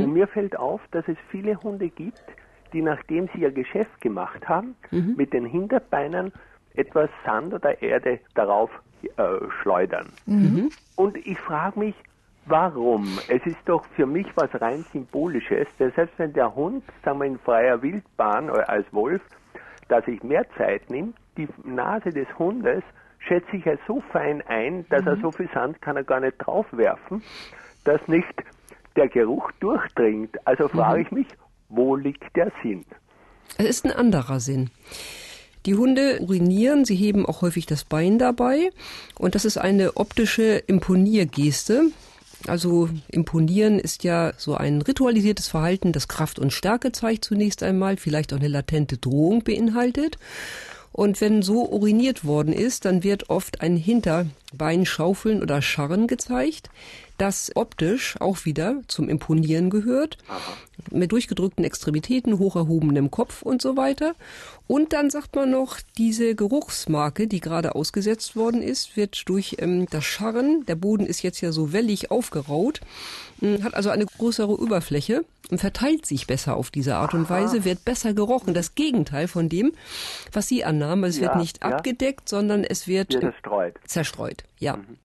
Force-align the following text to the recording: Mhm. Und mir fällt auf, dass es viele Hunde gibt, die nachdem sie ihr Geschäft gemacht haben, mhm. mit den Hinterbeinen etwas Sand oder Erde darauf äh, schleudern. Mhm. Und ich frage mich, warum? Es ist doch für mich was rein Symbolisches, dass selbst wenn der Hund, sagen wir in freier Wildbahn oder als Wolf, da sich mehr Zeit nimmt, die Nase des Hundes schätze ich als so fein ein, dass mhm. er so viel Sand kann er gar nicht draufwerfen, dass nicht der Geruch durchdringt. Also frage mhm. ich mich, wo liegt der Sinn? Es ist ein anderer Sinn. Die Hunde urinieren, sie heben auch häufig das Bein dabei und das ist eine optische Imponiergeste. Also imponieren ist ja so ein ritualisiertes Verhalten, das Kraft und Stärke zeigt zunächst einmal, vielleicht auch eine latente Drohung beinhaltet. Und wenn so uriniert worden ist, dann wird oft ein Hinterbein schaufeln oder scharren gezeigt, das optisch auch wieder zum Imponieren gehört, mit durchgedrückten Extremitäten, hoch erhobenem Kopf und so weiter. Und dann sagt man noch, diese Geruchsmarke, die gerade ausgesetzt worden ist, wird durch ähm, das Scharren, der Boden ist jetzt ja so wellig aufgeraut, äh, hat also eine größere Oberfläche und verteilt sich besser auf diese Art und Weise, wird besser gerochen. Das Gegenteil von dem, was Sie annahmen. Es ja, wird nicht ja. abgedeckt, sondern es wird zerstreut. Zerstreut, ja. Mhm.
Mhm. 0.00 0.04
Und 0.06 0.12
mir 0.14 0.26
fällt 0.26 0.58
auf, 0.58 0.80
dass 0.90 1.06
es 1.08 1.16
viele 1.30 1.56
Hunde 1.62 1.88
gibt, 1.88 2.22
die 2.72 2.82
nachdem 2.82 3.28
sie 3.34 3.40
ihr 3.40 3.50
Geschäft 3.50 4.00
gemacht 4.00 4.48
haben, 4.48 4.76
mhm. 4.90 5.14
mit 5.16 5.32
den 5.32 5.44
Hinterbeinen 5.44 6.32
etwas 6.74 7.10
Sand 7.24 7.52
oder 7.52 7.82
Erde 7.82 8.20
darauf 8.34 8.70
äh, 9.02 9.22
schleudern. 9.62 10.08
Mhm. 10.26 10.70
Und 10.96 11.16
ich 11.26 11.38
frage 11.38 11.78
mich, 11.78 11.94
warum? 12.46 13.18
Es 13.28 13.44
ist 13.44 13.58
doch 13.64 13.84
für 13.96 14.06
mich 14.06 14.26
was 14.36 14.48
rein 14.60 14.84
Symbolisches, 14.92 15.66
dass 15.78 15.94
selbst 15.94 16.18
wenn 16.18 16.32
der 16.32 16.54
Hund, 16.54 16.84
sagen 17.04 17.18
wir 17.18 17.26
in 17.26 17.38
freier 17.38 17.82
Wildbahn 17.82 18.50
oder 18.50 18.68
als 18.68 18.86
Wolf, 18.92 19.22
da 19.88 20.00
sich 20.02 20.22
mehr 20.22 20.46
Zeit 20.56 20.88
nimmt, 20.90 21.16
die 21.36 21.48
Nase 21.64 22.10
des 22.10 22.26
Hundes 22.38 22.82
schätze 23.18 23.56
ich 23.56 23.66
als 23.66 23.80
so 23.86 24.00
fein 24.12 24.42
ein, 24.46 24.86
dass 24.88 25.02
mhm. 25.02 25.08
er 25.08 25.16
so 25.16 25.32
viel 25.32 25.48
Sand 25.52 25.80
kann 25.82 25.96
er 25.96 26.04
gar 26.04 26.20
nicht 26.20 26.38
draufwerfen, 26.38 27.22
dass 27.84 28.06
nicht 28.08 28.44
der 29.00 29.08
Geruch 29.08 29.50
durchdringt. 29.60 30.36
Also 30.46 30.68
frage 30.68 31.00
mhm. 31.00 31.06
ich 31.06 31.12
mich, 31.12 31.26
wo 31.70 31.96
liegt 31.96 32.36
der 32.36 32.52
Sinn? 32.62 32.84
Es 33.56 33.66
ist 33.66 33.84
ein 33.86 33.92
anderer 33.92 34.38
Sinn. 34.38 34.70
Die 35.66 35.74
Hunde 35.74 36.20
urinieren, 36.20 36.84
sie 36.84 36.94
heben 36.94 37.26
auch 37.26 37.42
häufig 37.42 37.66
das 37.66 37.84
Bein 37.84 38.18
dabei 38.18 38.70
und 39.18 39.34
das 39.34 39.44
ist 39.44 39.58
eine 39.58 39.96
optische 39.96 40.62
Imponiergeste. 40.66 41.90
Also 42.46 42.88
imponieren 43.08 43.78
ist 43.78 44.02
ja 44.04 44.32
so 44.38 44.54
ein 44.54 44.80
ritualisiertes 44.80 45.48
Verhalten, 45.48 45.92
das 45.92 46.08
Kraft 46.08 46.38
und 46.38 46.52
Stärke 46.52 46.92
zeigt 46.92 47.24
zunächst 47.24 47.62
einmal, 47.62 47.98
vielleicht 47.98 48.32
auch 48.32 48.38
eine 48.38 48.48
latente 48.48 48.96
Drohung 48.96 49.44
beinhaltet. 49.44 50.16
Und 50.92 51.20
wenn 51.20 51.42
so 51.42 51.68
uriniert 51.68 52.24
worden 52.24 52.52
ist, 52.52 52.84
dann 52.84 53.04
wird 53.04 53.30
oft 53.30 53.60
ein 53.60 53.76
Hinterbein 53.76 54.84
schaufeln 54.84 55.42
oder 55.42 55.62
scharren 55.62 56.08
gezeigt, 56.08 56.68
das 57.16 57.52
optisch 57.54 58.16
auch 58.18 58.44
wieder 58.44 58.80
zum 58.88 59.08
Imponieren 59.08 59.70
gehört, 59.70 60.16
mit 60.90 61.12
durchgedrückten 61.12 61.64
Extremitäten, 61.64 62.38
hoch 62.38 62.56
erhobenem 62.56 63.10
Kopf 63.10 63.42
und 63.42 63.60
so 63.60 63.76
weiter. 63.76 64.14
Und 64.66 64.92
dann 64.92 65.10
sagt 65.10 65.36
man 65.36 65.50
noch, 65.50 65.78
diese 65.98 66.34
Geruchsmarke, 66.34 67.26
die 67.26 67.40
gerade 67.40 67.74
ausgesetzt 67.74 68.36
worden 68.36 68.62
ist, 68.62 68.96
wird 68.96 69.28
durch 69.28 69.56
ähm, 69.58 69.86
das 69.90 70.04
Scharren, 70.04 70.64
der 70.66 70.76
Boden 70.76 71.04
ist 71.04 71.22
jetzt 71.22 71.40
ja 71.40 71.52
so 71.52 71.72
wellig 71.72 72.10
aufgeraut, 72.10 72.80
äh, 73.42 73.62
hat 73.62 73.74
also 73.74 73.90
eine 73.90 74.06
größere 74.06 74.58
Oberfläche 74.58 75.24
und 75.50 75.58
verteilt 75.58 76.06
sich 76.06 76.26
besser 76.26 76.56
auf 76.56 76.70
diese 76.70 76.96
Art 76.96 77.14
und 77.14 77.28
Weise, 77.30 77.64
wird 77.64 77.84
besser 77.84 78.14
gerochen. 78.14 78.54
Das 78.54 78.74
Gegenteil 78.74 79.28
von 79.28 79.48
dem, 79.48 79.72
was 80.32 80.48
Sie 80.48 80.64
annahmen. 80.64 81.04
Es 81.04 81.16
ja, 81.16 81.22
wird 81.22 81.36
nicht 81.36 81.62
ja. 81.62 81.70
abgedeckt, 81.70 82.28
sondern 82.28 82.64
es 82.64 82.86
wird 82.86 83.12
zerstreut. 83.12 83.74
Zerstreut, 83.86 84.44
ja. 84.58 84.76
Mhm. 84.76 84.96